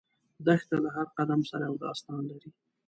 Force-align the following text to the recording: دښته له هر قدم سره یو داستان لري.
دښته 0.45 0.75
له 0.83 0.89
هر 0.95 1.07
قدم 1.17 1.41
سره 1.49 1.63
یو 1.69 1.75
داستان 1.85 2.21
لري. 2.31 2.49